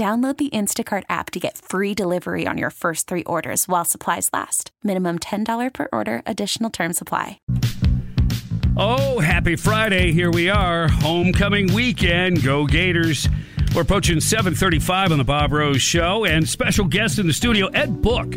Download 0.00 0.34
the 0.34 0.48
Instacart 0.48 1.02
app 1.10 1.30
to 1.32 1.38
get 1.38 1.58
free 1.58 1.92
delivery 1.92 2.46
on 2.46 2.56
your 2.56 2.70
first 2.70 3.06
three 3.06 3.22
orders 3.24 3.68
while 3.68 3.84
supplies 3.84 4.30
last. 4.32 4.70
Minimum 4.82 5.18
$10 5.18 5.74
per 5.74 5.88
order, 5.92 6.22
additional 6.24 6.70
term 6.70 6.94
supply. 6.94 7.38
Oh, 8.78 9.20
happy 9.20 9.56
Friday. 9.56 10.10
Here 10.12 10.30
we 10.30 10.48
are. 10.48 10.88
Homecoming 10.88 11.74
weekend. 11.74 12.42
Go 12.42 12.64
Gators. 12.64 13.28
We're 13.74 13.82
approaching 13.82 14.20
735 14.20 15.12
on 15.12 15.18
the 15.18 15.24
Bob 15.24 15.52
Rose 15.52 15.82
Show, 15.82 16.24
and 16.24 16.48
special 16.48 16.86
guest 16.86 17.18
in 17.18 17.26
the 17.26 17.34
studio, 17.34 17.66
Ed 17.66 18.00
Book. 18.00 18.34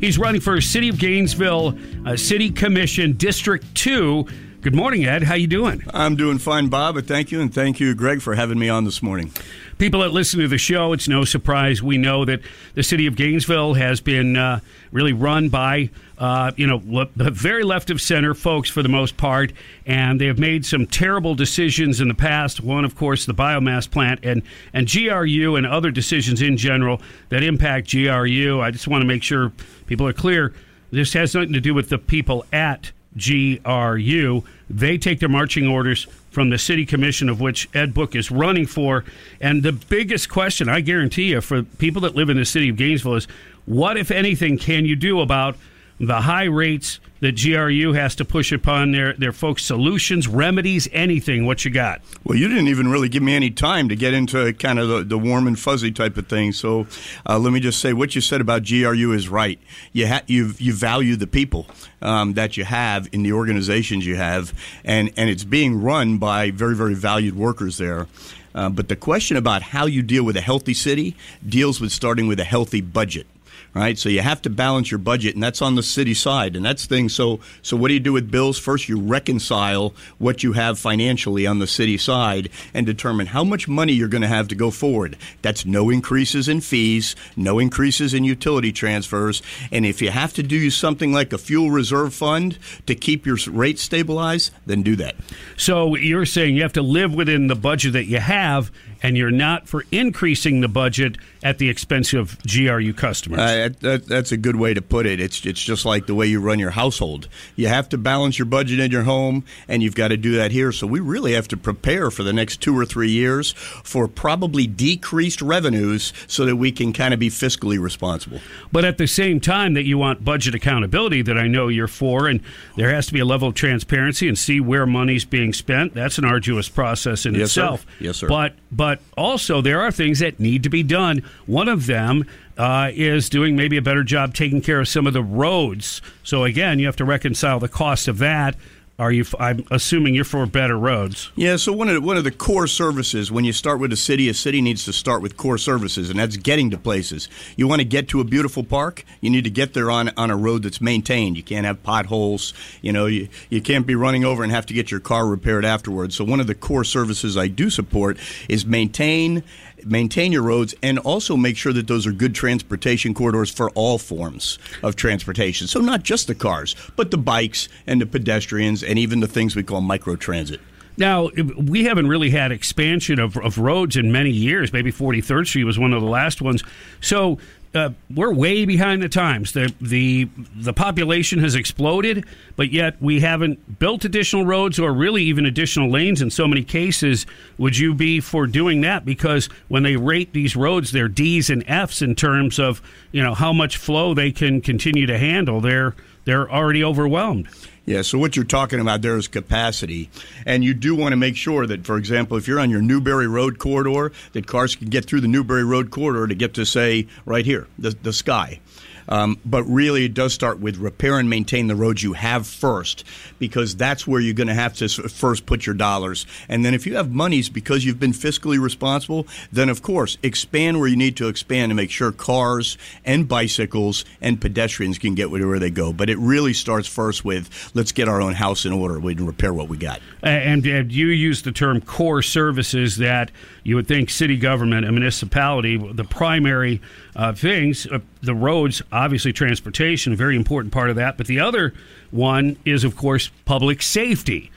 He's 0.00 0.16
running 0.16 0.40
for 0.40 0.58
City 0.62 0.88
of 0.88 0.98
Gainesville 0.98 1.78
uh, 2.06 2.16
City 2.16 2.50
Commission 2.50 3.18
District 3.18 3.66
2. 3.74 4.26
Good 4.62 4.76
morning, 4.76 5.04
Ed. 5.04 5.24
How 5.24 5.34
you 5.34 5.48
doing? 5.48 5.82
I'm 5.92 6.14
doing 6.14 6.38
fine, 6.38 6.68
Bob. 6.68 6.94
But 6.94 7.08
thank 7.08 7.32
you, 7.32 7.40
and 7.40 7.52
thank 7.52 7.80
you, 7.80 7.96
Greg, 7.96 8.22
for 8.22 8.36
having 8.36 8.60
me 8.60 8.68
on 8.68 8.84
this 8.84 9.02
morning. 9.02 9.32
People 9.78 10.02
that 10.02 10.12
listen 10.12 10.38
to 10.38 10.46
the 10.46 10.56
show, 10.56 10.92
it's 10.92 11.08
no 11.08 11.24
surprise 11.24 11.82
we 11.82 11.98
know 11.98 12.24
that 12.24 12.42
the 12.74 12.84
city 12.84 13.08
of 13.08 13.16
Gainesville 13.16 13.74
has 13.74 14.00
been 14.00 14.36
uh, 14.36 14.60
really 14.92 15.12
run 15.12 15.48
by, 15.48 15.90
uh, 16.16 16.52
you 16.54 16.68
know, 16.68 16.80
le- 16.86 17.08
the 17.16 17.32
very 17.32 17.64
left 17.64 17.90
of 17.90 18.00
center 18.00 18.34
folks 18.34 18.70
for 18.70 18.84
the 18.84 18.88
most 18.88 19.16
part, 19.16 19.52
and 19.84 20.20
they 20.20 20.26
have 20.26 20.38
made 20.38 20.64
some 20.64 20.86
terrible 20.86 21.34
decisions 21.34 22.00
in 22.00 22.06
the 22.06 22.14
past. 22.14 22.60
One, 22.60 22.84
of 22.84 22.94
course, 22.94 23.26
the 23.26 23.34
biomass 23.34 23.90
plant, 23.90 24.20
and 24.22 24.42
and 24.72 24.88
GRU 24.88 25.56
and 25.56 25.66
other 25.66 25.90
decisions 25.90 26.40
in 26.40 26.56
general 26.56 27.02
that 27.30 27.42
impact 27.42 27.90
GRU. 27.90 28.60
I 28.60 28.70
just 28.70 28.86
want 28.86 29.02
to 29.02 29.08
make 29.08 29.24
sure 29.24 29.50
people 29.88 30.06
are 30.06 30.12
clear. 30.12 30.54
This 30.92 31.14
has 31.14 31.34
nothing 31.34 31.54
to 31.54 31.60
do 31.60 31.74
with 31.74 31.88
the 31.88 31.98
people 31.98 32.46
at 32.52 32.92
GRU. 33.16 34.44
They 34.70 34.98
take 34.98 35.20
their 35.20 35.28
marching 35.28 35.66
orders 35.66 36.06
from 36.30 36.50
the 36.50 36.58
city 36.58 36.86
commission 36.86 37.28
of 37.28 37.40
which 37.40 37.68
Ed 37.74 37.92
Book 37.92 38.14
is 38.14 38.30
running 38.30 38.66
for. 38.66 39.04
And 39.40 39.62
the 39.62 39.72
biggest 39.72 40.28
question, 40.30 40.68
I 40.68 40.80
guarantee 40.80 41.30
you, 41.30 41.40
for 41.40 41.62
people 41.62 42.02
that 42.02 42.14
live 42.14 42.30
in 42.30 42.38
the 42.38 42.44
city 42.44 42.70
of 42.70 42.76
Gainesville 42.76 43.16
is 43.16 43.28
what, 43.66 43.96
if 43.96 44.10
anything, 44.10 44.58
can 44.58 44.86
you 44.86 44.96
do 44.96 45.20
about 45.20 45.56
the 46.02 46.20
high 46.20 46.44
rates 46.44 46.98
that 47.20 47.40
GRU 47.40 47.92
has 47.92 48.16
to 48.16 48.24
push 48.24 48.50
upon 48.50 48.90
their, 48.90 49.12
their 49.12 49.32
folks? 49.32 49.64
Solutions, 49.64 50.26
remedies, 50.26 50.88
anything? 50.92 51.46
What 51.46 51.64
you 51.64 51.70
got? 51.70 52.02
Well, 52.24 52.36
you 52.36 52.48
didn't 52.48 52.66
even 52.66 52.88
really 52.88 53.08
give 53.08 53.22
me 53.22 53.36
any 53.36 53.50
time 53.50 53.88
to 53.88 53.94
get 53.94 54.12
into 54.12 54.52
kind 54.54 54.80
of 54.80 54.88
the, 54.88 55.04
the 55.04 55.16
warm 55.16 55.46
and 55.46 55.56
fuzzy 55.56 55.92
type 55.92 56.16
of 56.16 56.26
thing. 56.26 56.50
So 56.50 56.88
uh, 57.24 57.38
let 57.38 57.52
me 57.52 57.60
just 57.60 57.80
say 57.80 57.92
what 57.92 58.16
you 58.16 58.20
said 58.20 58.40
about 58.40 58.66
GRU 58.66 59.12
is 59.12 59.28
right. 59.28 59.60
You, 59.92 60.08
ha- 60.08 60.22
you, 60.26 60.54
you 60.58 60.72
value 60.72 61.14
the 61.14 61.28
people 61.28 61.66
um, 62.02 62.34
that 62.34 62.56
you 62.56 62.64
have 62.64 63.08
in 63.12 63.22
the 63.22 63.32
organizations 63.32 64.04
you 64.04 64.16
have, 64.16 64.52
and, 64.84 65.12
and 65.16 65.30
it's 65.30 65.44
being 65.44 65.80
run 65.80 66.18
by 66.18 66.50
very, 66.50 66.74
very 66.74 66.94
valued 66.94 67.36
workers 67.36 67.78
there. 67.78 68.08
Uh, 68.56 68.68
but 68.68 68.88
the 68.88 68.96
question 68.96 69.36
about 69.36 69.62
how 69.62 69.86
you 69.86 70.02
deal 70.02 70.24
with 70.24 70.36
a 70.36 70.40
healthy 70.40 70.74
city 70.74 71.16
deals 71.48 71.80
with 71.80 71.92
starting 71.92 72.26
with 72.26 72.40
a 72.40 72.44
healthy 72.44 72.80
budget 72.80 73.26
right? 73.74 73.98
So 73.98 74.08
you 74.08 74.20
have 74.20 74.42
to 74.42 74.50
balance 74.50 74.90
your 74.90 74.98
budget, 74.98 75.34
and 75.34 75.42
that's 75.42 75.62
on 75.62 75.74
the 75.74 75.82
city 75.82 76.14
side, 76.14 76.56
and 76.56 76.64
that's 76.64 76.86
thing. 76.86 77.08
So, 77.08 77.40
so 77.62 77.76
what 77.76 77.88
do 77.88 77.94
you 77.94 78.00
do 78.00 78.12
with 78.12 78.30
bills? 78.30 78.58
First, 78.58 78.88
you 78.88 79.00
reconcile 79.00 79.94
what 80.18 80.42
you 80.42 80.52
have 80.52 80.78
financially 80.78 81.46
on 81.46 81.58
the 81.58 81.66
city 81.66 81.98
side 81.98 82.50
and 82.74 82.86
determine 82.86 83.26
how 83.26 83.44
much 83.44 83.68
money 83.68 83.92
you're 83.92 84.08
going 84.08 84.22
to 84.22 84.28
have 84.28 84.48
to 84.48 84.54
go 84.54 84.70
forward. 84.70 85.16
That's 85.42 85.64
no 85.64 85.90
increases 85.90 86.48
in 86.48 86.60
fees, 86.60 87.16
no 87.36 87.58
increases 87.58 88.14
in 88.14 88.24
utility 88.24 88.72
transfers, 88.72 89.42
and 89.70 89.86
if 89.86 90.02
you 90.02 90.10
have 90.10 90.32
to 90.34 90.42
do 90.42 90.70
something 90.70 91.12
like 91.12 91.32
a 91.32 91.38
fuel 91.38 91.70
reserve 91.70 92.14
fund 92.14 92.58
to 92.86 92.94
keep 92.94 93.26
your 93.26 93.38
rate 93.50 93.78
stabilized, 93.78 94.52
then 94.66 94.82
do 94.82 94.96
that. 94.96 95.14
So 95.56 95.96
you're 95.96 96.26
saying 96.26 96.56
you 96.56 96.62
have 96.62 96.72
to 96.74 96.82
live 96.82 97.14
within 97.14 97.46
the 97.46 97.54
budget 97.54 97.92
that 97.94 98.06
you 98.06 98.18
have, 98.18 98.70
and 99.02 99.16
you're 99.16 99.30
not 99.30 99.68
for 99.68 99.84
increasing 99.90 100.60
the 100.60 100.68
budget 100.68 101.16
at 101.42 101.58
the 101.58 101.68
expense 101.68 102.12
of 102.12 102.38
GRU 102.44 102.92
customers. 102.92 103.40
Uh, 103.40 103.68
that, 103.80 104.06
that's 104.06 104.30
a 104.30 104.36
good 104.36 104.56
way 104.56 104.74
to 104.74 104.80
put 104.80 105.06
it. 105.06 105.20
It's 105.20 105.44
it's 105.44 105.62
just 105.62 105.84
like 105.84 106.06
the 106.06 106.14
way 106.14 106.26
you 106.26 106.40
run 106.40 106.58
your 106.58 106.70
household. 106.70 107.28
You 107.56 107.68
have 107.68 107.88
to 107.90 107.98
balance 107.98 108.38
your 108.38 108.46
budget 108.46 108.78
in 108.78 108.90
your 108.90 109.02
home, 109.02 109.44
and 109.66 109.82
you've 109.82 109.94
got 109.94 110.08
to 110.08 110.16
do 110.16 110.36
that 110.36 110.52
here. 110.52 110.72
So 110.72 110.86
we 110.86 111.00
really 111.00 111.32
have 111.32 111.48
to 111.48 111.56
prepare 111.56 112.10
for 112.10 112.22
the 112.22 112.32
next 112.32 112.60
two 112.60 112.78
or 112.78 112.84
three 112.84 113.10
years 113.10 113.52
for 113.52 114.06
probably 114.06 114.66
decreased 114.66 115.42
revenues, 115.42 116.12
so 116.28 116.46
that 116.46 116.56
we 116.56 116.70
can 116.70 116.92
kind 116.92 117.12
of 117.12 117.20
be 117.20 117.28
fiscally 117.28 117.80
responsible. 117.80 118.40
But 118.70 118.84
at 118.84 118.98
the 118.98 119.06
same 119.06 119.40
time, 119.40 119.74
that 119.74 119.84
you 119.84 119.98
want 119.98 120.24
budget 120.24 120.54
accountability, 120.54 121.22
that 121.22 121.36
I 121.36 121.48
know 121.48 121.68
you're 121.68 121.88
for, 121.88 122.28
and 122.28 122.40
there 122.76 122.90
has 122.90 123.06
to 123.06 123.12
be 123.12 123.20
a 123.20 123.24
level 123.24 123.48
of 123.48 123.54
transparency 123.54 124.28
and 124.28 124.38
see 124.38 124.60
where 124.60 124.86
money's 124.86 125.24
being 125.24 125.52
spent. 125.52 125.94
That's 125.94 126.18
an 126.18 126.24
arduous 126.24 126.68
process 126.68 127.26
in 127.26 127.34
yes, 127.34 127.48
itself. 127.48 127.82
Sir. 127.82 128.04
Yes, 128.04 128.16
sir. 128.18 128.28
But 128.28 128.54
but 128.70 128.91
also 129.16 129.60
there 129.60 129.80
are 129.80 129.90
things 129.90 130.18
that 130.20 130.40
need 130.40 130.62
to 130.62 130.68
be 130.68 130.82
done. 130.82 131.22
One 131.46 131.68
of 131.68 131.86
them 131.86 132.26
uh, 132.58 132.90
is 132.92 133.28
doing 133.28 133.56
maybe 133.56 133.76
a 133.76 133.82
better 133.82 134.02
job 134.04 134.34
taking 134.34 134.60
care 134.60 134.80
of 134.80 134.88
some 134.88 135.06
of 135.06 135.12
the 135.12 135.22
roads. 135.22 136.02
So 136.22 136.44
again, 136.44 136.78
you 136.78 136.86
have 136.86 136.96
to 136.96 137.04
reconcile 137.04 137.58
the 137.60 137.68
cost 137.68 138.08
of 138.08 138.18
that. 138.18 138.56
Are 138.98 139.10
you? 139.10 139.24
I'm 139.40 139.64
assuming 139.70 140.14
you're 140.14 140.24
for 140.24 140.44
better 140.44 140.78
roads. 140.78 141.30
Yeah. 141.34 141.56
So 141.56 141.72
one 141.72 141.88
of 141.88 141.94
the, 141.94 142.00
one 142.02 142.18
of 142.18 142.24
the 142.24 142.30
core 142.30 142.66
services 142.66 143.32
when 143.32 143.44
you 143.44 143.52
start 143.52 143.80
with 143.80 143.90
a 143.92 143.96
city, 143.96 144.28
a 144.28 144.34
city 144.34 144.60
needs 144.60 144.84
to 144.84 144.92
start 144.92 145.22
with 145.22 145.36
core 145.36 145.56
services, 145.56 146.10
and 146.10 146.18
that's 146.18 146.36
getting 146.36 146.70
to 146.70 146.78
places. 146.78 147.28
You 147.56 147.66
want 147.66 147.80
to 147.80 147.86
get 147.86 148.08
to 148.08 148.20
a 148.20 148.24
beautiful 148.24 148.62
park, 148.62 149.04
you 149.20 149.30
need 149.30 149.44
to 149.44 149.50
get 149.50 149.72
there 149.72 149.90
on 149.90 150.10
on 150.16 150.30
a 150.30 150.36
road 150.36 150.62
that's 150.62 150.80
maintained. 150.80 151.38
You 151.38 151.42
can't 151.42 151.64
have 151.64 151.82
potholes. 151.82 152.52
You 152.82 152.92
know, 152.92 153.06
you 153.06 153.28
you 153.48 153.62
can't 153.62 153.86
be 153.86 153.94
running 153.94 154.24
over 154.24 154.42
and 154.42 154.52
have 154.52 154.66
to 154.66 154.74
get 154.74 154.90
your 154.90 155.00
car 155.00 155.26
repaired 155.26 155.64
afterwards. 155.64 156.14
So 156.14 156.24
one 156.24 156.40
of 156.40 156.46
the 156.46 156.54
core 156.54 156.84
services 156.84 157.36
I 157.36 157.48
do 157.48 157.70
support 157.70 158.18
is 158.48 158.66
maintain 158.66 159.42
maintain 159.84 160.32
your 160.32 160.42
roads 160.42 160.74
and 160.82 160.98
also 160.98 161.36
make 161.36 161.56
sure 161.56 161.72
that 161.72 161.86
those 161.86 162.06
are 162.06 162.12
good 162.12 162.34
transportation 162.34 163.14
corridors 163.14 163.50
for 163.50 163.70
all 163.70 163.98
forms 163.98 164.58
of 164.82 164.96
transportation. 164.96 165.66
So 165.66 165.80
not 165.80 166.02
just 166.02 166.26
the 166.26 166.34
cars, 166.34 166.76
but 166.96 167.10
the 167.10 167.18
bikes 167.18 167.68
and 167.86 168.00
the 168.00 168.06
pedestrians 168.06 168.82
and 168.92 168.98
even 168.98 169.20
the 169.20 169.26
things 169.26 169.56
we 169.56 169.62
call 169.62 169.80
microtransit. 169.80 170.60
Now, 170.98 171.30
we 171.56 171.84
haven't 171.84 172.08
really 172.08 172.28
had 172.28 172.52
expansion 172.52 173.18
of, 173.18 173.38
of 173.38 173.56
roads 173.56 173.96
in 173.96 174.12
many 174.12 174.28
years. 174.28 174.70
Maybe 174.70 174.92
43rd 174.92 175.46
Street 175.46 175.64
was 175.64 175.78
one 175.78 175.94
of 175.94 176.02
the 176.02 176.08
last 176.08 176.42
ones. 176.42 176.62
So 177.00 177.38
uh, 177.74 177.88
we're 178.14 178.34
way 178.34 178.66
behind 178.66 179.02
the 179.02 179.08
times. 179.08 179.52
The, 179.52 179.72
the 179.80 180.28
the 180.54 180.74
population 180.74 181.38
has 181.38 181.54
exploded, 181.54 182.26
but 182.54 182.70
yet 182.70 183.00
we 183.00 183.20
haven't 183.20 183.78
built 183.78 184.04
additional 184.04 184.44
roads 184.44 184.78
or 184.78 184.92
really 184.92 185.22
even 185.22 185.46
additional 185.46 185.88
lanes 185.88 186.20
in 186.20 186.28
so 186.28 186.46
many 186.46 186.64
cases. 186.64 187.24
Would 187.56 187.78
you 187.78 187.94
be 187.94 188.20
for 188.20 188.46
doing 188.46 188.82
that? 188.82 189.06
Because 189.06 189.48
when 189.68 189.84
they 189.84 189.96
rate 189.96 190.34
these 190.34 190.54
roads, 190.54 190.92
they're 190.92 191.08
D's 191.08 191.48
and 191.48 191.64
F's 191.66 192.02
in 192.02 192.14
terms 192.14 192.58
of 192.58 192.82
you 193.10 193.22
know 193.22 193.32
how 193.32 193.54
much 193.54 193.78
flow 193.78 194.12
they 194.12 194.32
can 194.32 194.60
continue 194.60 195.06
to 195.06 195.16
handle. 195.16 195.62
They're 195.62 195.94
they're 196.26 196.52
already 196.52 196.84
overwhelmed. 196.84 197.48
Yeah, 197.84 198.02
so 198.02 198.16
what 198.16 198.36
you're 198.36 198.44
talking 198.44 198.78
about 198.78 199.02
there 199.02 199.16
is 199.16 199.26
capacity. 199.26 200.08
And 200.46 200.62
you 200.62 200.72
do 200.72 200.94
want 200.94 201.12
to 201.12 201.16
make 201.16 201.36
sure 201.36 201.66
that, 201.66 201.84
for 201.84 201.96
example, 201.96 202.36
if 202.36 202.46
you're 202.46 202.60
on 202.60 202.70
your 202.70 202.80
Newberry 202.80 203.26
Road 203.26 203.58
corridor, 203.58 204.12
that 204.32 204.46
cars 204.46 204.76
can 204.76 204.88
get 204.88 205.04
through 205.04 205.20
the 205.20 205.28
Newberry 205.28 205.64
Road 205.64 205.90
corridor 205.90 206.28
to 206.28 206.34
get 206.34 206.54
to, 206.54 206.64
say, 206.64 207.08
right 207.26 207.44
here, 207.44 207.66
the, 207.78 207.90
the 207.90 208.12
sky. 208.12 208.60
Um, 209.08 209.38
but 209.44 209.64
really, 209.64 210.04
it 210.04 210.14
does 210.14 210.32
start 210.32 210.60
with 210.60 210.76
repair 210.76 211.18
and 211.18 211.28
maintain 211.28 211.66
the 211.66 211.74
roads 211.74 212.02
you 212.02 212.12
have 212.14 212.46
first, 212.46 213.04
because 213.38 213.76
that's 213.76 214.06
where 214.06 214.20
you're 214.20 214.34
going 214.34 214.48
to 214.48 214.54
have 214.54 214.74
to 214.74 214.88
first 214.88 215.46
put 215.46 215.66
your 215.66 215.74
dollars. 215.74 216.26
And 216.48 216.64
then 216.64 216.74
if 216.74 216.86
you 216.86 216.96
have 216.96 217.10
monies 217.10 217.48
because 217.48 217.84
you've 217.84 218.00
been 218.00 218.12
fiscally 218.12 218.60
responsible, 218.60 219.26
then 219.50 219.68
of 219.68 219.82
course 219.82 220.18
expand 220.22 220.78
where 220.78 220.88
you 220.88 220.96
need 220.96 221.16
to 221.16 221.28
expand 221.28 221.70
to 221.70 221.74
make 221.74 221.90
sure 221.90 222.12
cars 222.12 222.78
and 223.04 223.28
bicycles 223.28 224.04
and 224.20 224.40
pedestrians 224.40 224.98
can 224.98 225.14
get 225.14 225.30
wherever 225.30 225.58
they 225.58 225.70
go. 225.70 225.92
But 225.92 226.10
it 226.10 226.18
really 226.18 226.52
starts 226.52 226.88
first 226.88 227.24
with 227.24 227.72
let's 227.74 227.92
get 227.92 228.08
our 228.08 228.20
own 228.20 228.34
house 228.34 228.64
in 228.64 228.72
order. 228.72 229.00
We 229.00 229.14
can 229.14 229.26
repair 229.26 229.52
what 229.52 229.68
we 229.68 229.76
got. 229.76 230.00
And, 230.22 230.64
and 230.66 230.92
you 230.92 231.08
use 231.08 231.42
the 231.42 231.52
term 231.52 231.80
core 231.80 232.22
services 232.22 232.98
that 232.98 233.30
you 233.64 233.76
would 233.76 233.88
think 233.88 234.10
city 234.10 234.36
government, 234.36 234.86
a 234.86 234.92
municipality, 234.92 235.76
the 235.76 236.04
primary 236.04 236.80
uh, 237.14 237.32
things, 237.32 237.86
uh, 237.86 238.00
the 238.22 238.34
roads, 238.34 238.82
obviously 238.92 239.32
transportation, 239.32 240.12
a 240.12 240.16
very 240.16 240.36
important 240.36 240.72
part 240.72 240.90
of 240.90 240.96
that. 240.96 241.16
But 241.16 241.26
the 241.26 241.40
other 241.40 241.74
one 242.10 242.56
is, 242.64 242.84
of 242.84 242.96
course, 242.96 243.30
public 243.44 243.82
safety. 243.82 244.50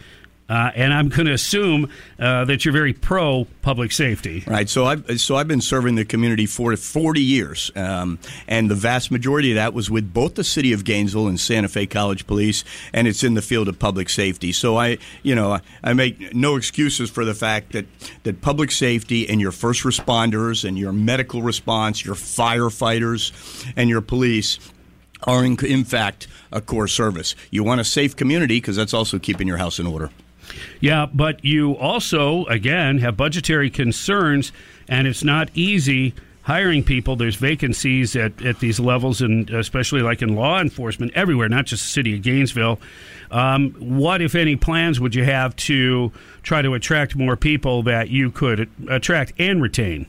Uh, 0.48 0.70
and 0.76 0.94
I'm 0.94 1.10
going 1.10 1.26
to 1.26 1.34
assume 1.34 1.90
uh, 2.20 2.46
that 2.46 2.66
you're 2.66 2.72
very 2.74 2.94
pro 2.94 3.48
public 3.64 3.92
safety. 3.92 4.44
Right. 4.46 4.70
So 4.70 4.86
I've 4.86 5.20
so 5.20 5.38
I've 5.38 5.48
been 5.48 5.62
serving 5.62 5.96
the 5.96 6.06
community 6.06 6.46
for 6.46 6.76
40 6.76 7.20
years, 7.20 7.72
um, 7.76 8.20
and 8.48 8.70
the 8.70 8.76
vast 8.76 9.10
majority 9.10 9.52
of 9.52 9.56
that 9.56 9.74
was 9.74 9.90
with 9.90 10.14
both 10.14 10.36
the 10.36 10.44
city 10.44 10.72
of 10.72 10.84
Gainesville 10.84 11.28
and 11.28 11.40
Santa 11.40 11.68
Fe 11.68 11.88
College 11.88 12.28
Police, 12.28 12.64
and 12.94 13.08
it's 13.08 13.24
in 13.24 13.34
the 13.34 13.42
field 13.42 13.68
of 13.68 13.80
public 13.80 14.08
safety. 14.08 14.52
So 14.52 14.78
I, 14.78 15.00
you 15.24 15.34
know, 15.34 15.60
I 15.84 15.94
make 15.94 16.36
no 16.36 16.58
excuses 16.58 17.10
for 17.10 17.26
the 17.26 17.34
fact 17.34 17.72
that 17.72 17.86
that 18.24 18.42
public 18.42 18.72
safety 18.72 19.28
and 19.28 19.42
your 19.42 19.52
first 19.52 19.84
responders 19.84 20.64
and 20.64 20.78
your 20.78 20.92
medical 20.92 21.42
response, 21.42 22.06
your 22.06 22.16
firefighters, 22.16 23.32
and 23.76 23.90
your 23.90 24.02
police 24.02 24.60
are 25.24 25.44
in, 25.44 25.58
in 25.66 25.84
fact 25.84 26.28
a 26.52 26.62
core 26.62 26.88
service. 26.88 27.36
You 27.50 27.64
want 27.64 27.82
a 27.82 27.84
safe 27.84 28.16
community 28.16 28.58
because 28.58 28.76
that's 28.76 28.94
also 28.94 29.18
keeping 29.18 29.48
your 29.48 29.58
house 29.58 29.80
in 29.80 29.88
order. 29.88 30.12
Yeah, 30.80 31.06
but 31.06 31.44
you 31.44 31.74
also, 31.78 32.46
again, 32.46 33.00
have 33.00 33.18
budgetary 33.18 33.70
concerns, 33.70 34.52
and 34.88 35.08
it's 35.08 35.24
not 35.24 35.50
easy 35.54 36.14
hiring 36.44 36.84
people. 36.84 37.16
There's 37.16 37.36
vacancies 37.36 38.16
at, 38.16 38.44
at 38.46 38.60
these 38.60 38.80
levels, 38.80 39.22
and 39.22 39.50
especially 39.50 40.02
like 40.02 40.22
in 40.22 40.36
law 40.36 40.62
enforcement 40.62 41.12
everywhere, 41.16 41.50
not 41.50 41.66
just 41.66 41.84
the 41.84 41.90
city 41.90 42.16
of 42.16 42.22
Gainesville. 42.22 42.80
Um, 43.32 43.72
what, 43.80 44.22
if 44.22 44.36
any, 44.36 44.56
plans 44.56 45.00
would 45.00 45.16
you 45.16 45.24
have 45.24 45.56
to 45.56 46.12
try 46.44 46.62
to 46.62 46.76
attract 46.76 47.16
more 47.16 47.36
people 47.36 47.82
that 47.84 48.10
you 48.10 48.30
could 48.30 48.70
attract 48.88 49.34
and 49.40 49.62
retain? 49.62 50.06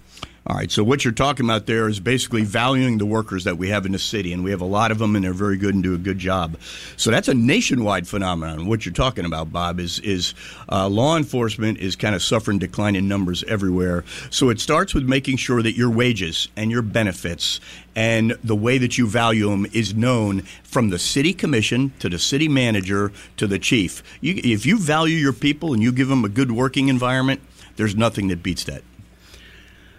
All 0.49 0.55
right, 0.55 0.71
so 0.71 0.85
what 0.85 1.05
you're 1.05 1.13
talking 1.13 1.45
about 1.45 1.67
there 1.67 1.89
is 1.89 1.99
basically 1.99 2.45
valuing 2.45 2.99
the 2.99 3.07
workers 3.07 3.43
that 3.45 3.59
we 3.59 3.71
have 3.71 3.85
in 3.85 3.91
the 3.91 3.99
city, 3.99 4.33
and 4.33 4.45
we 4.45 4.53
have 4.53 4.61
a 4.61 4.67
lot 4.67 4.93
of 4.93 4.99
them, 4.99 5.17
and 5.17 5.25
they're 5.25 5.33
very 5.33 5.57
good 5.57 5.75
and 5.75 5.83
do 5.83 5.93
a 5.93 5.99
good 5.99 6.21
job. 6.21 6.57
So 6.97 7.11
that's 7.11 7.27
a 7.27 7.35
nationwide 7.35 8.07
phenomenon. 8.07 8.69
What 8.69 8.87
you're 8.87 8.93
talking 8.93 9.25
about, 9.25 9.53
Bob, 9.53 9.81
is 9.81 9.99
is 9.99 10.35
uh, 10.71 10.89
law 10.89 11.17
enforcement 11.17 11.79
is 11.79 11.97
kind 11.97 12.15
of 12.15 12.23
suffering 12.23 12.61
decline 12.61 12.95
in 12.95 13.09
numbers 13.09 13.43
everywhere. 13.49 14.05
So 14.31 14.49
it 14.49 14.61
starts 14.61 14.95
with 14.95 15.03
making 15.09 15.39
sure 15.39 15.63
that 15.63 15.77
your 15.77 15.91
wages 15.91 16.47
and 16.55 16.71
your 16.71 16.83
benefits 16.83 17.59
and 17.97 18.39
the 18.45 18.55
way 18.55 18.79
that 18.79 18.97
you 18.97 19.09
value 19.09 19.51
them 19.51 19.67
is 19.73 19.97
known 19.97 20.43
from 20.63 20.91
the 20.91 20.99
city 21.01 21.35
commission 21.35 21.93
to 21.99 22.09
the 22.09 22.21
city 22.21 22.47
manager 22.47 23.11
to 23.37 23.49
the 23.49 23.59
chief. 23.59 24.01
You, 24.21 24.41
if 24.45 24.65
you 24.65 24.79
value 24.79 25.17
your 25.17 25.33
people 25.33 25.75
and 25.75 25.83
you 25.83 25.91
give 25.91 26.07
them 26.07 26.25
a 26.25 26.29
good 26.29 26.53
working 26.53 26.87
environment, 26.87 27.41
there's 27.75 27.97
nothing 27.97 28.29
that 28.29 28.45
beats 28.45 28.63
that. 28.65 28.85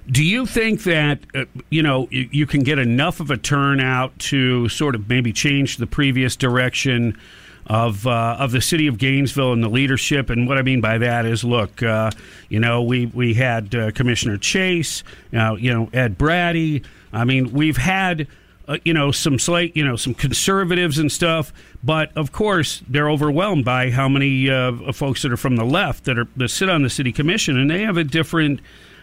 Do 0.09 0.23
you 0.23 0.45
think 0.45 0.83
that 0.83 1.19
uh, 1.35 1.45
you 1.69 1.83
know 1.83 2.07
you, 2.11 2.29
you, 2.31 2.47
can 2.47 2.63
get 2.63 2.79
enough 2.79 3.19
of 3.19 3.29
a 3.29 3.37
turnout 3.37 4.17
to 4.19 4.69
sort 4.69 4.95
of 4.95 5.09
maybe 5.09 5.33
change 5.33 5.77
the 5.77 5.87
previous 5.87 6.35
direction 6.35 7.17
of 7.65 8.07
uh, 8.07 8.37
of 8.39 8.51
the 8.51 8.61
city 8.61 8.87
of 8.87 8.97
Gainesville 8.97 9.51
and 9.51 9.61
the 9.61 9.69
leadership? 9.69 10.29
And 10.29 10.47
what 10.47 10.57
I 10.57 10.61
mean 10.61 10.79
by 10.79 10.97
that 10.99 11.25
is, 11.25 11.43
look, 11.43 11.83
uh, 11.83 12.11
you 12.47 12.59
know, 12.59 12.81
we 12.83 13.07
we 13.07 13.33
had 13.33 13.75
uh, 13.75 13.91
Commissioner 13.91 14.37
Chase, 14.37 15.03
uh, 15.33 15.55
you 15.59 15.73
know, 15.73 15.89
Ed 15.91 16.17
Braddy. 16.17 16.83
I 17.11 17.25
mean, 17.25 17.51
we've 17.51 17.77
had. 17.77 18.27
Uh, 18.69 18.77
you 18.83 18.93
know 18.93 19.13
some 19.13 19.39
slight, 19.39 19.73
you 19.77 19.85
know 19.85 19.95
some 19.95 20.13
conservatives 20.13 20.97
and 20.97 21.09
stuff, 21.09 21.53
but 21.85 22.11
of 22.17 22.33
course 22.33 22.83
they're 22.89 23.09
overwhelmed 23.09 23.63
by 23.63 23.89
how 23.89 24.09
many 24.09 24.47
folks 24.91 25.21
that 25.21 25.31
are 25.31 25.37
from 25.37 25.55
the 25.55 25.63
left 25.63 26.03
that 26.03 26.19
are 26.19 26.27
that 26.35 26.49
sit 26.49 26.67
on 26.67 26.83
the 26.83 26.89
city 26.89 27.13
commission, 27.13 27.57
and 27.57 27.71
they 27.71 27.83
have 27.83 27.95
a 27.95 28.03
different 28.03 28.59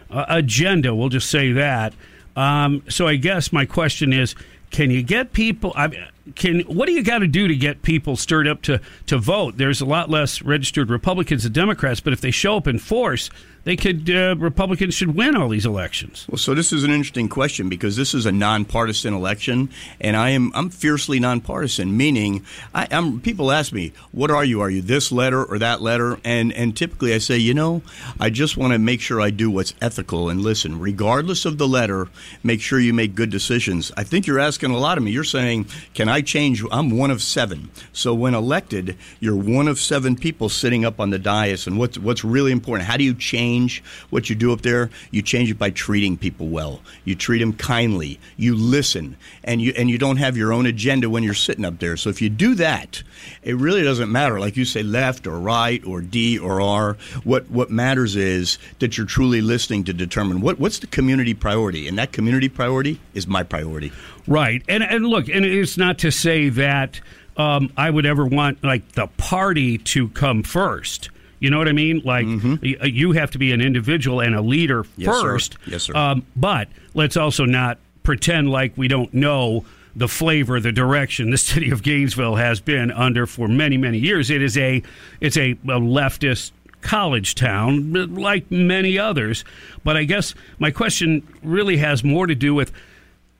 uh, 0.09 0.25
agenda. 0.29 0.95
We'll 0.95 1.09
just 1.09 1.29
say 1.29 1.51
that. 1.53 1.93
Um, 2.35 2.83
so 2.89 3.07
I 3.07 3.15
guess 3.15 3.53
my 3.53 3.65
question 3.65 4.11
is, 4.11 4.35
can 4.71 4.91
you 4.91 5.03
get 5.03 5.31
people? 5.31 5.71
I 5.75 6.09
can. 6.35 6.61
What 6.61 6.87
do 6.87 6.91
you 6.91 7.03
got 7.03 7.19
to 7.19 7.27
do 7.27 7.47
to 7.47 7.55
get 7.55 7.81
people 7.81 8.17
stirred 8.17 8.47
up 8.47 8.61
to 8.63 8.81
to 9.07 9.17
vote? 9.17 9.57
There's 9.57 9.79
a 9.79 9.85
lot 9.85 10.09
less 10.09 10.41
registered 10.41 10.89
Republicans 10.89 11.43
than 11.43 11.53
Democrats, 11.53 11.99
but 11.99 12.13
if 12.13 12.21
they 12.21 12.31
show 12.31 12.57
up 12.57 12.67
in 12.67 12.79
force, 12.79 13.29
they 13.65 13.75
could 13.75 14.09
uh, 14.09 14.35
Republicans 14.37 14.93
should 14.93 15.15
win 15.15 15.35
all 15.35 15.49
these 15.49 15.65
elections. 15.65 16.25
Well, 16.29 16.37
so 16.37 16.53
this 16.53 16.71
is 16.71 16.83
an 16.83 16.91
interesting 16.91 17.27
question 17.27 17.67
because 17.67 17.95
this 17.95 18.13
is 18.13 18.27
a 18.27 18.31
nonpartisan 18.31 19.13
election, 19.13 19.69
and 19.99 20.15
I 20.15 20.29
am 20.29 20.51
I'm 20.53 20.69
fiercely 20.69 21.19
nonpartisan. 21.19 21.97
Meaning, 21.97 22.45
I, 22.75 22.87
am 22.91 23.19
people 23.19 23.51
ask 23.51 23.73
me, 23.73 23.91
"What 24.11 24.29
are 24.29 24.45
you? 24.45 24.61
Are 24.61 24.69
you 24.69 24.83
this 24.83 25.11
letter 25.11 25.43
or 25.43 25.57
that 25.59 25.81
letter?" 25.81 26.19
And 26.23 26.53
and 26.53 26.77
typically 26.77 27.13
I 27.13 27.17
say, 27.17 27.37
you 27.37 27.55
know, 27.55 27.81
I 28.19 28.29
just 28.29 28.55
want 28.55 28.73
to 28.73 28.79
make 28.79 29.01
sure 29.01 29.19
I 29.19 29.31
do 29.31 29.49
what's 29.49 29.73
ethical 29.81 30.29
and 30.29 30.41
listen, 30.41 30.79
regardless 30.79 31.43
of 31.43 31.57
the 31.57 31.67
letter. 31.67 32.07
Make 32.43 32.61
sure 32.61 32.79
you 32.79 32.93
make 32.93 33.15
good 33.15 33.31
decisions. 33.31 33.91
I 33.97 34.03
think 34.03 34.27
you're 34.27 34.39
asking 34.39 34.71
a 34.71 34.77
lot 34.77 34.99
of 34.99 35.03
me. 35.03 35.09
You're 35.09 35.23
saying, 35.23 35.65
"Can 35.95 36.07
I 36.07 36.21
change?" 36.21 36.63
I'm 36.71 36.91
one 36.91 37.09
of 37.09 37.21
seven. 37.23 37.69
So 37.93 38.13
when 38.13 38.35
elected, 38.35 38.95
you're 39.19 39.35
one 39.35 39.67
of 39.67 39.79
seven 39.79 40.15
people 40.15 40.49
sitting 40.49 40.85
up 40.85 40.99
on 40.99 41.09
the 41.09 41.17
dais, 41.17 41.65
and 41.65 41.79
what's 41.79 41.97
what's 41.97 42.23
really 42.23 42.51
important? 42.51 42.87
How 42.87 42.97
do 42.97 43.03
you 43.03 43.15
change? 43.15 43.54
Change 43.55 43.83
what 44.09 44.29
you 44.29 44.35
do 44.35 44.51
up 44.51 44.61
there, 44.61 44.89
you 45.11 45.21
change 45.21 45.49
it 45.51 45.57
by 45.57 45.69
treating 45.69 46.17
people 46.17 46.47
well. 46.47 46.81
You 47.03 47.15
treat 47.15 47.39
them 47.39 47.53
kindly. 47.53 48.19
You 48.37 48.55
listen, 48.55 49.15
and 49.43 49.61
you 49.61 49.73
and 49.77 49.89
you 49.89 49.97
don't 49.97 50.17
have 50.17 50.37
your 50.37 50.51
own 50.51 50.65
agenda 50.65 51.09
when 51.09 51.23
you're 51.23 51.33
sitting 51.33 51.65
up 51.65 51.79
there. 51.79 51.97
So 51.97 52.09
if 52.09 52.21
you 52.21 52.29
do 52.29 52.55
that, 52.55 53.03
it 53.43 53.55
really 53.55 53.83
doesn't 53.83 54.11
matter. 54.11 54.39
Like 54.39 54.57
you 54.57 54.65
say, 54.65 54.83
left 54.83 55.27
or 55.27 55.39
right 55.39 55.85
or 55.85 56.01
D 56.01 56.37
or 56.37 56.61
R. 56.61 56.97
What 57.23 57.49
what 57.49 57.69
matters 57.69 58.15
is 58.15 58.57
that 58.79 58.97
you're 58.97 59.07
truly 59.07 59.41
listening 59.41 59.83
to 59.85 59.93
determine 59.93 60.41
what 60.41 60.59
what's 60.59 60.79
the 60.79 60.87
community 60.87 61.33
priority, 61.33 61.87
and 61.87 61.97
that 61.97 62.11
community 62.11 62.49
priority 62.49 62.99
is 63.13 63.27
my 63.27 63.43
priority. 63.43 63.91
Right, 64.27 64.63
and 64.67 64.83
and 64.83 65.05
look, 65.05 65.29
and 65.29 65.45
it's 65.45 65.77
not 65.77 65.99
to 65.99 66.11
say 66.11 66.49
that. 66.49 66.99
Um, 67.37 67.73
I 67.75 67.89
would 67.89 68.05
ever 68.05 68.25
want 68.25 68.63
like 68.63 68.93
the 68.93 69.07
party 69.07 69.77
to 69.77 70.07
come 70.07 70.41
first. 70.41 71.09
You 71.45 71.51
know 71.51 71.59
what 71.59 71.67
I 71.67 71.73
mean? 71.73 72.01
Like 72.03 72.25
mm-hmm. 72.25 72.81
Uh, 72.81 72.87
you 72.87 73.11
have 73.11 73.29
to 73.29 73.37
be 73.37 73.51
an 73.51 73.61
individual 73.61 74.19
and 74.19 74.33
a 74.33 74.41
leader 74.41 74.83
yes, 74.97 75.21
first. 75.21 75.53
Sir. 75.53 75.59
Yes, 75.67 75.83
sir. 75.83 75.95
Um, 75.95 76.25
but 76.35 76.69
let's 76.95 77.15
also 77.15 77.45
not 77.45 77.77
pretend 78.01 78.49
like 78.49 78.75
we 78.75 78.87
don't 78.87 79.13
know 79.13 79.63
the 79.95 80.07
flavor, 80.07 80.59
the 80.59 80.71
direction 80.71 81.29
the 81.29 81.37
city 81.53 81.69
of 81.69 81.83
Gainesville 81.83 82.37
has 82.37 82.59
been 82.59 82.89
under 82.89 83.27
for 83.27 83.47
many, 83.47 83.77
many 83.77 83.99
years. 83.99 84.31
It 84.31 84.41
is 84.41 84.57
a 84.57 84.81
it's 85.21 85.37
a, 85.37 85.51
a 85.51 85.79
leftist 85.79 86.51
college 86.81 87.35
town, 87.35 87.93
like 88.15 88.49
many 88.49 88.97
others. 88.97 89.45
But 89.83 89.97
I 89.97 90.05
guess 90.05 90.33
my 90.57 90.71
question 90.71 91.27
really 91.43 91.77
has 91.77 92.03
more 92.03 92.25
to 92.25 92.33
do 92.33 92.55
with 92.55 92.71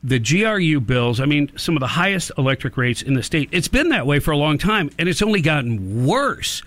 the 0.04 0.20
GRU 0.20 0.80
bills, 0.82 1.20
I 1.20 1.26
mean, 1.26 1.52
some 1.58 1.76
of 1.76 1.80
the 1.80 1.88
highest 1.88 2.32
electric 2.38 2.78
rates 2.78 3.02
in 3.02 3.16
the 3.16 3.24
state. 3.24 3.50
It's 3.52 3.68
been 3.68 3.90
that 3.90 4.06
way 4.06 4.20
for 4.20 4.30
a 4.30 4.38
long 4.38 4.60
time, 4.60 4.92
and 5.00 5.10
it's 5.10 5.24
only 5.24 5.42
gotten 5.42 6.06
worse. 6.06 6.62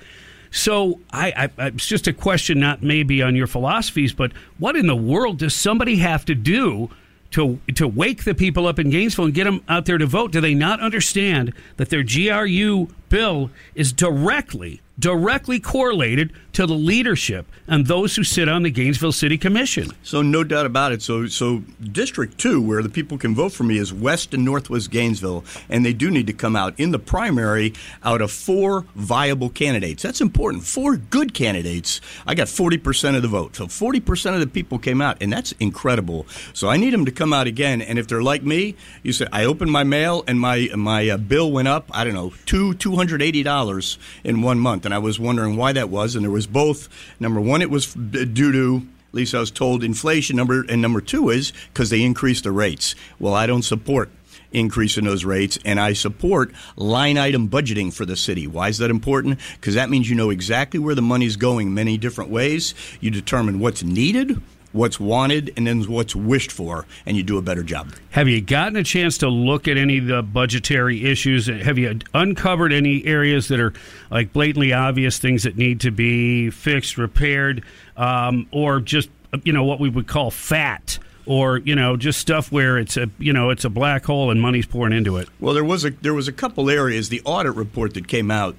So 0.50 1.00
I, 1.12 1.50
I, 1.58 1.66
it's 1.66 1.86
just 1.86 2.06
a 2.06 2.12
question, 2.12 2.60
not 2.60 2.82
maybe 2.82 3.22
on 3.22 3.36
your 3.36 3.46
philosophies, 3.46 4.12
but 4.12 4.32
what 4.58 4.76
in 4.76 4.86
the 4.86 4.96
world 4.96 5.38
does 5.38 5.54
somebody 5.54 5.96
have 5.96 6.24
to 6.26 6.34
do 6.34 6.90
to 7.30 7.60
to 7.74 7.86
wake 7.86 8.24
the 8.24 8.34
people 8.34 8.66
up 8.66 8.78
in 8.78 8.88
Gainesville 8.88 9.26
and 9.26 9.34
get 9.34 9.44
them 9.44 9.62
out 9.68 9.86
there 9.86 9.98
to 9.98 10.06
vote? 10.06 10.32
Do 10.32 10.40
they 10.40 10.54
not 10.54 10.80
understand 10.80 11.52
that 11.76 11.90
their 11.90 12.02
GRU 12.02 12.88
bill 13.08 13.50
is 13.74 13.92
directly 13.92 14.80
directly 14.98 15.60
correlated 15.60 16.32
to 16.52 16.66
the 16.66 16.74
leadership 16.74 17.46
and 17.68 17.86
those 17.86 18.16
who 18.16 18.24
sit 18.24 18.48
on 18.48 18.64
the 18.64 18.70
Gainesville 18.70 19.12
City 19.12 19.38
Commission. 19.38 19.90
So 20.02 20.22
no 20.22 20.42
doubt 20.42 20.66
about 20.66 20.92
it. 20.92 21.02
So 21.02 21.26
so 21.26 21.62
District 21.80 22.36
2 22.36 22.60
where 22.60 22.82
the 22.82 22.88
people 22.88 23.16
can 23.16 23.34
vote 23.34 23.52
for 23.52 23.62
me 23.62 23.78
is 23.78 23.92
West 23.92 24.34
and 24.34 24.44
Northwest 24.44 24.90
Gainesville 24.90 25.44
and 25.68 25.86
they 25.86 25.92
do 25.92 26.10
need 26.10 26.26
to 26.26 26.32
come 26.32 26.56
out 26.56 26.74
in 26.78 26.90
the 26.90 26.98
primary 26.98 27.74
out 28.02 28.20
of 28.20 28.32
four 28.32 28.86
viable 28.96 29.50
candidates. 29.50 30.02
That's 30.02 30.20
important. 30.20 30.64
Four 30.64 30.96
good 30.96 31.32
candidates. 31.32 32.00
I 32.26 32.34
got 32.34 32.48
40% 32.48 33.14
of 33.14 33.22
the 33.22 33.28
vote. 33.28 33.54
So 33.54 33.66
40% 33.66 34.34
of 34.34 34.40
the 34.40 34.46
people 34.46 34.78
came 34.78 35.00
out 35.00 35.18
and 35.20 35.32
that's 35.32 35.52
incredible. 35.60 36.26
So 36.54 36.68
I 36.68 36.76
need 36.76 36.92
them 36.92 37.04
to 37.04 37.12
come 37.12 37.32
out 37.32 37.46
again 37.46 37.82
and 37.82 37.98
if 37.98 38.08
they're 38.08 38.22
like 38.22 38.42
me, 38.42 38.74
you 39.04 39.12
said 39.12 39.28
I 39.32 39.44
opened 39.44 39.70
my 39.70 39.84
mail 39.84 40.24
and 40.26 40.40
my 40.40 40.68
my 40.74 41.08
uh, 41.08 41.18
bill 41.18 41.52
went 41.52 41.68
up, 41.68 41.88
I 41.92 42.02
don't 42.02 42.14
know, 42.14 42.32
2 42.46 42.74
$280 43.06 43.98
in 44.24 44.42
one 44.42 44.58
month 44.58 44.84
and 44.84 44.94
I 44.94 44.98
was 44.98 45.18
wondering 45.18 45.56
why 45.56 45.72
that 45.72 45.88
was. 45.88 46.14
And 46.14 46.24
there 46.24 46.30
was 46.30 46.46
both. 46.46 46.88
Number 47.20 47.40
one, 47.40 47.62
it 47.62 47.70
was 47.70 47.94
due 47.94 48.52
to 48.52 48.86
at 49.08 49.14
least 49.14 49.34
I 49.34 49.40
was 49.40 49.50
told 49.50 49.82
inflation. 49.82 50.36
Number 50.36 50.64
and 50.68 50.82
number 50.82 51.00
two 51.00 51.30
is 51.30 51.52
because 51.72 51.90
they 51.90 52.02
increased 52.02 52.44
the 52.44 52.52
rates. 52.52 52.94
Well, 53.18 53.34
I 53.34 53.46
don't 53.46 53.62
support 53.62 54.10
increasing 54.52 55.04
those 55.04 55.24
rates, 55.24 55.58
and 55.64 55.78
I 55.78 55.92
support 55.92 56.52
line 56.76 57.18
item 57.18 57.48
budgeting 57.48 57.92
for 57.92 58.06
the 58.06 58.16
city. 58.16 58.46
Why 58.46 58.68
is 58.68 58.78
that 58.78 58.90
important? 58.90 59.38
Because 59.54 59.74
that 59.74 59.90
means 59.90 60.08
you 60.08 60.16
know 60.16 60.30
exactly 60.30 60.80
where 60.80 60.94
the 60.94 61.02
money's 61.02 61.36
going 61.36 61.74
many 61.74 61.98
different 61.98 62.30
ways. 62.30 62.74
You 63.00 63.10
determine 63.10 63.60
what's 63.60 63.82
needed, 63.82 64.40
what's 64.72 65.00
wanted, 65.00 65.52
and 65.56 65.66
then 65.66 65.82
what's 65.82 66.14
wished 66.14 66.52
for, 66.52 66.86
and 67.06 67.16
you 67.16 67.22
do 67.22 67.38
a 67.38 67.42
better 67.42 67.62
job. 67.62 67.92
Have 68.10 68.28
you 68.28 68.40
gotten 68.40 68.76
a 68.76 68.84
chance 68.84 69.18
to 69.18 69.28
look 69.28 69.66
at 69.66 69.76
any 69.76 69.98
of 69.98 70.06
the 70.06 70.22
budgetary 70.22 71.04
issues? 71.04 71.46
Have 71.46 71.78
you 71.78 71.98
uncovered 72.14 72.72
any 72.72 73.04
areas 73.04 73.48
that 73.48 73.60
are 73.60 73.72
like 74.10 74.32
blatantly 74.32 74.72
obvious 74.72 75.18
things 75.18 75.42
that 75.44 75.56
need 75.56 75.80
to 75.80 75.90
be 75.90 76.50
fixed, 76.50 76.98
repaired, 76.98 77.64
um, 77.96 78.46
or 78.50 78.80
just 78.80 79.08
you 79.44 79.52
know 79.52 79.64
what 79.64 79.80
we 79.80 79.88
would 79.88 80.06
call 80.06 80.30
fat? 80.30 80.98
or 81.28 81.58
you 81.58 81.76
know 81.76 81.94
just 81.94 82.18
stuff 82.18 82.50
where 82.50 82.78
it's 82.78 82.96
a 82.96 83.08
you 83.18 83.32
know 83.32 83.50
it's 83.50 83.64
a 83.64 83.68
black 83.68 84.06
hole 84.06 84.30
and 84.30 84.40
money's 84.40 84.66
pouring 84.66 84.94
into 84.94 85.18
it. 85.18 85.28
Well, 85.38 85.54
there 85.54 85.62
was 85.62 85.84
a 85.84 85.90
there 85.90 86.14
was 86.14 86.26
a 86.26 86.32
couple 86.32 86.70
areas. 86.70 87.10
The 87.10 87.20
audit 87.24 87.54
report 87.54 87.94
that 87.94 88.08
came 88.08 88.30
out. 88.30 88.56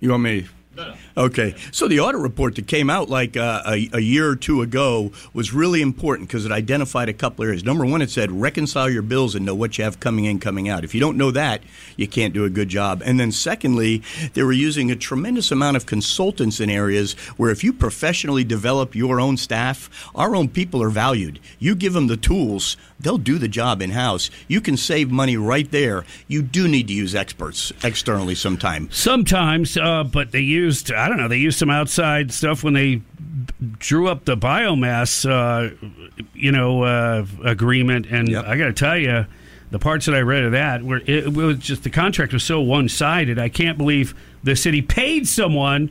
You 0.00 0.10
want 0.10 0.24
me? 0.24 0.46
Okay, 1.16 1.54
so 1.72 1.88
the 1.88 2.00
audit 2.00 2.20
report 2.20 2.56
that 2.56 2.66
came 2.66 2.90
out 2.90 3.08
like 3.08 3.36
uh, 3.36 3.62
a, 3.66 3.88
a, 3.94 4.00
year 4.00 4.28
or 4.28 4.36
two 4.36 4.60
ago 4.60 5.12
was 5.32 5.52
really 5.52 5.80
important 5.80 6.28
because 6.28 6.44
it 6.44 6.52
identified 6.52 7.08
a 7.08 7.14
couple 7.14 7.44
areas. 7.44 7.64
Number 7.64 7.86
one, 7.86 8.02
it 8.02 8.10
said 8.10 8.30
reconcile 8.30 8.90
your 8.90 9.02
bills 9.02 9.34
and 9.34 9.46
know 9.46 9.54
what 9.54 9.78
you 9.78 9.84
have 9.84 9.98
coming 9.98 10.26
in, 10.26 10.38
coming 10.38 10.68
out. 10.68 10.84
If 10.84 10.94
you 10.94 11.00
don't 11.00 11.16
know 11.16 11.30
that, 11.30 11.62
you 11.96 12.06
can't 12.06 12.34
do 12.34 12.44
a 12.44 12.50
good 12.50 12.68
job. 12.68 13.02
And 13.04 13.18
then 13.18 13.32
secondly, 13.32 14.02
they 14.34 14.42
were 14.42 14.52
using 14.52 14.90
a 14.90 14.96
tremendous 14.96 15.50
amount 15.50 15.78
of 15.78 15.86
consultants 15.86 16.60
in 16.60 16.68
areas 16.68 17.14
where 17.38 17.50
if 17.50 17.64
you 17.64 17.72
professionally 17.72 18.44
develop 18.44 18.94
your 18.94 19.18
own 19.18 19.38
staff, 19.38 19.88
our 20.14 20.36
own 20.36 20.48
people 20.48 20.82
are 20.82 20.90
valued. 20.90 21.40
You 21.58 21.74
give 21.74 21.94
them 21.94 22.08
the 22.08 22.18
tools, 22.18 22.76
they'll 23.00 23.18
do 23.18 23.38
the 23.38 23.48
job 23.48 23.82
in 23.82 23.90
house. 23.90 24.30
You 24.48 24.60
can 24.60 24.76
save 24.76 25.10
money 25.10 25.36
right 25.36 25.70
there. 25.70 26.04
You 26.28 26.42
do 26.42 26.68
need 26.68 26.88
to 26.88 26.94
use 26.94 27.14
experts 27.14 27.72
externally 27.82 28.34
sometimes. 28.34 28.96
Sometimes, 28.96 29.76
uh, 29.76 30.04
but 30.04 30.32
they 30.32 30.40
used 30.40 30.92
I 30.92 31.08
don't 31.08 31.18
know 31.18 31.28
they 31.28 31.38
used 31.38 31.58
some 31.58 31.70
outside 31.70 32.32
stuff 32.32 32.64
when 32.64 32.74
they 32.74 33.02
drew 33.78 34.08
up 34.08 34.24
the 34.24 34.36
biomass, 34.36 35.28
uh, 35.28 35.74
you 36.34 36.52
know, 36.52 36.82
uh, 36.82 37.26
agreement, 37.44 38.06
and 38.06 38.28
yep. 38.28 38.44
I 38.44 38.56
got 38.56 38.66
to 38.66 38.72
tell 38.72 38.96
you, 38.96 39.26
the 39.70 39.78
parts 39.78 40.06
that 40.06 40.14
I 40.14 40.20
read 40.20 40.44
of 40.44 40.52
that 40.52 40.82
were 40.82 40.98
it, 40.98 41.08
it 41.08 41.34
was 41.34 41.58
just 41.58 41.82
the 41.82 41.90
contract 41.90 42.32
was 42.32 42.44
so 42.44 42.60
one 42.60 42.88
sided. 42.88 43.38
I 43.38 43.48
can't 43.48 43.78
believe 43.78 44.14
the 44.42 44.56
city 44.56 44.82
paid 44.82 45.26
someone 45.26 45.90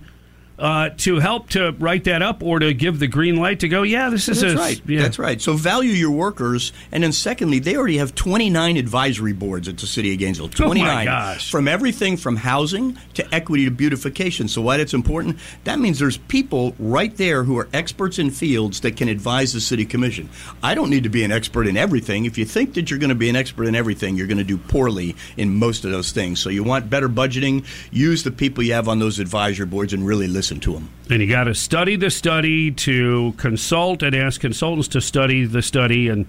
uh, 0.57 0.89
to 0.97 1.19
help 1.19 1.49
to 1.49 1.71
write 1.73 2.05
that 2.05 2.21
up 2.21 2.41
or 2.41 2.59
to 2.59 2.73
give 2.73 2.99
the 2.99 3.07
green 3.07 3.35
light 3.35 3.59
to 3.59 3.67
go, 3.67 3.83
yeah, 3.83 4.09
this 4.09 4.29
is 4.29 4.41
That's 4.41 4.53
a, 4.53 4.57
right. 4.57 4.81
Yeah. 4.87 5.01
That's 5.01 5.19
right. 5.19 5.41
So 5.41 5.53
value 5.53 5.91
your 5.91 6.11
workers. 6.11 6.71
And 6.91 7.03
then 7.03 7.11
secondly, 7.11 7.59
they 7.59 7.75
already 7.75 7.97
have 7.97 8.15
29 8.15 8.77
advisory 8.77 9.33
boards 9.33 9.67
at 9.67 9.77
the 9.77 9.87
city 9.87 10.13
of 10.13 10.19
Gainesville. 10.19 10.49
29. 10.49 10.89
Oh 10.89 10.93
my 10.93 11.05
gosh. 11.05 11.51
From 11.51 11.67
everything 11.67 12.17
from 12.17 12.37
housing 12.37 12.97
to 13.15 13.35
equity 13.35 13.65
to 13.65 13.71
beautification. 13.71 14.47
So 14.47 14.61
why 14.61 14.77
that's 14.77 14.93
important? 14.93 15.37
That 15.65 15.79
means 15.79 15.99
there's 15.99 16.17
people 16.17 16.73
right 16.79 17.15
there 17.17 17.43
who 17.43 17.57
are 17.57 17.67
experts 17.73 18.19
in 18.19 18.31
fields 18.31 18.81
that 18.81 18.95
can 18.95 19.09
advise 19.09 19.53
the 19.53 19.61
city 19.61 19.85
commission. 19.85 20.29
I 20.63 20.73
don't 20.75 20.89
need 20.89 21.03
to 21.03 21.09
be 21.09 21.23
an 21.23 21.31
expert 21.31 21.67
in 21.67 21.75
everything. 21.75 22.25
If 22.25 22.37
you 22.37 22.45
think 22.45 22.75
that 22.75 22.89
you're 22.89 22.99
going 22.99 23.09
to 23.09 23.15
be 23.15 23.29
an 23.29 23.35
expert 23.35 23.65
in 23.65 23.75
everything, 23.75 24.15
you're 24.15 24.27
going 24.27 24.37
to 24.37 24.43
do 24.43 24.57
poorly 24.57 25.15
in 25.35 25.53
most 25.55 25.83
of 25.83 25.91
those 25.91 26.11
things. 26.11 26.39
So 26.39 26.49
you 26.49 26.63
want 26.63 26.89
better 26.89 27.09
budgeting, 27.09 27.65
use 27.91 28.23
the 28.23 28.31
people 28.31 28.63
you 28.63 28.73
have 28.73 28.87
on 28.87 28.99
those 28.99 29.19
advisory 29.19 29.65
boards 29.65 29.93
and 29.93 30.05
really 30.05 30.27
listen 30.27 30.44
listen 30.45 30.59
to 30.59 30.73
them. 30.73 30.89
And 31.09 31.21
you 31.21 31.27
got 31.27 31.45
to 31.45 31.55
study 31.55 31.95
the 31.95 32.11
study 32.11 32.69
to 32.71 33.33
consult 33.37 34.03
and 34.03 34.15
ask 34.15 34.39
consultants 34.39 34.89
to 34.89 35.01
study 35.01 35.45
the 35.45 35.63
study 35.63 36.07
and 36.09 36.27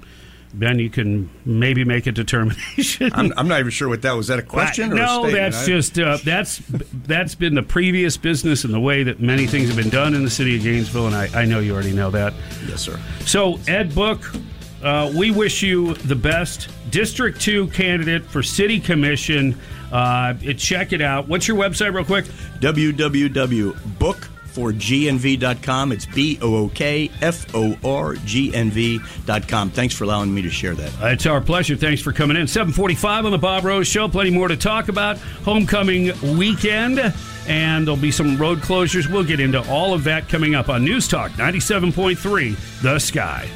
then 0.55 0.79
you 0.79 0.89
can 0.89 1.29
maybe 1.45 1.85
make 1.85 2.07
a 2.07 2.13
determination. 2.13 3.11
I'm, 3.13 3.31
I'm, 3.37 3.47
not 3.47 3.61
even 3.61 3.71
sure 3.71 3.91
what 3.91 4.01
that 4.03 4.13
was. 4.13 4.29
That 4.29 4.39
a 4.39 4.43
question? 4.43 4.91
Or 4.93 4.95
no, 4.95 5.27
a 5.27 5.31
that's 5.31 5.65
I... 5.65 5.67
just 5.67 5.99
uh, 5.99 6.17
that's 6.25 6.63
that's 7.07 7.35
been 7.35 7.55
the 7.55 7.63
previous 7.63 8.17
business 8.17 8.65
and 8.65 8.73
the 8.73 8.81
way 8.81 9.03
that 9.03 9.21
many 9.21 9.47
things 9.47 9.69
have 9.69 9.77
been 9.77 9.91
done 9.91 10.15
in 10.15 10.25
the 10.25 10.31
city 10.31 10.57
of 10.57 10.63
Gainesville, 10.63 11.09
and 11.09 11.15
I, 11.15 11.43
I 11.43 11.45
know 11.45 11.59
you 11.59 11.75
already 11.75 11.93
know 11.93 12.11
that. 12.13 12.33
Yes, 12.67 12.81
sir. 12.81 12.99
So 13.27 13.59
Ed 13.69 13.95
Book, 13.95 14.23
uh, 14.83 15.13
we 15.15 15.31
wish 15.31 15.63
you 15.63 15.93
the 15.95 16.17
best. 16.17 16.71
District 16.89 17.39
two 17.39 17.67
candidate 17.69 18.25
for 18.25 18.43
city 18.43 18.81
commission. 18.81 19.59
Uh, 19.93 20.35
check 20.57 20.93
it 20.93 21.00
out. 21.00 21.28
What's 21.28 21.47
your 21.49 21.57
website, 21.57 21.95
real 21.95 22.05
quick? 22.05 22.25
www.book 22.61 24.28
for 24.57 24.73
gnv.com. 24.73 25.93
It's 25.93 26.07
B 26.07 26.38
O 26.40 26.55
O 26.57 26.69
K 26.71 27.11
F 27.21 27.55
O 27.55 27.76
R 27.85 28.14
G 28.14 28.55
N 28.55 28.71
V.com. 28.71 29.71
Thanks 29.71 29.95
for 29.95 30.05
allowing 30.05 30.33
me 30.35 30.40
to 30.43 30.50
share 30.50 30.75
that. 30.75 31.12
It's 31.12 31.26
our 31.26 31.43
pleasure. 31.43 31.76
Thanks 31.76 32.00
for 32.00 32.11
coming 32.12 32.38
in. 32.38 32.47
745 32.47 33.26
on 33.26 33.33
the 33.33 33.38
Bob 33.38 33.64
Rose 33.64 33.87
Show. 33.87 34.09
Plenty 34.09 34.31
more 34.31 34.49
to 34.49 34.57
talk 34.57 34.88
about. 34.88 35.19
Homecoming 35.19 36.12
weekend. 36.38 36.99
And 37.49 37.87
there'll 37.87 38.00
be 38.00 38.11
some 38.11 38.38
road 38.38 38.59
closures. 38.61 39.12
We'll 39.12 39.25
get 39.25 39.40
into 39.40 39.61
all 39.71 39.93
of 39.93 40.05
that 40.05 40.28
coming 40.28 40.55
up 40.55 40.69
on 40.69 40.85
News 40.85 41.07
Talk 41.07 41.31
97.3, 41.33 42.83
The 42.83 42.99
Sky. 42.99 43.56